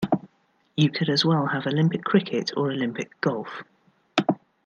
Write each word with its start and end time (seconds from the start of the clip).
You 0.75 0.89
could 0.89 1.09
as 1.11 1.23
well 1.23 1.45
have 1.45 1.67
Olympic 1.67 2.03
cricket 2.03 2.53
or 2.57 2.71
Olympic 2.71 3.21
golf. 3.21 3.61